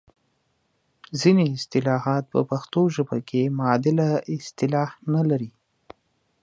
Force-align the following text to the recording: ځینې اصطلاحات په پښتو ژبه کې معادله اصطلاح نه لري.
ځینې 1.19 1.43
اصطلاحات 1.57 2.23
په 2.33 2.39
پښتو 2.49 2.81
ژبه 2.95 3.17
کې 3.29 3.53
معادله 3.57 4.09
اصطلاح 4.35 4.89
نه 5.13 5.21
لري. 5.29 5.51